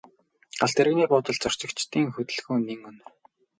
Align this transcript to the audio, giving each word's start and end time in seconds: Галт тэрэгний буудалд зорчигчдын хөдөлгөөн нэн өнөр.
Галт 0.59 0.75
тэрэгний 0.77 1.07
буудалд 1.11 1.39
зорчигчдын 1.43 2.05
хөдөлгөөн 2.11 2.61
нэн 2.67 2.79
өнөр. 2.89 3.09